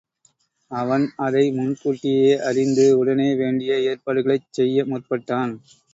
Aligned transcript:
அவன் 0.71 1.05
அதை 1.17 1.43
முன்கூட்டியே 1.51 2.31
அறிந்து 2.47 2.85
உடனே 2.97 3.29
வேண்டிய 3.35 3.77
ஏற்பாடுகளைச் 3.91 4.51
செய்ய 4.51 4.85
முற்பட்டான். 4.85 5.53